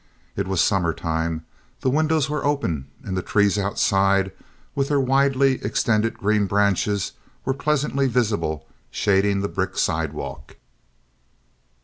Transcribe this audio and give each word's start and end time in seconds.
It 0.35 0.47
was 0.47 0.61
summer 0.61 0.93
time, 0.95 1.45
the 1.81 1.89
windows 1.91 2.27
were 2.27 2.43
open, 2.43 2.87
and 3.03 3.15
the 3.15 3.21
trees 3.21 3.59
outside, 3.59 4.31
with 4.73 4.87
their 4.87 4.99
widely 4.99 5.63
extended 5.63 6.17
green 6.17 6.47
branches, 6.47 7.11
were 7.45 7.53
pleasantly 7.53 8.07
visible 8.07 8.65
shading 8.89 9.41
the 9.41 9.47
brick 9.47 9.77
sidewalk. 9.77 10.55